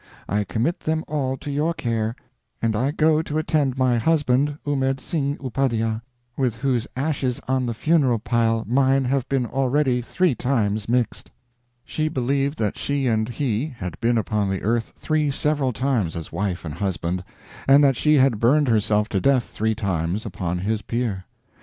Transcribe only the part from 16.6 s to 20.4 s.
and husband, and that she had burned herself to death three times